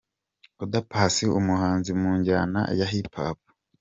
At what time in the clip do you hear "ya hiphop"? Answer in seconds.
2.79-3.37